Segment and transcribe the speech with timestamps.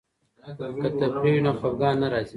[0.81, 2.29] که تفریح وي نو خفګان نه راځي.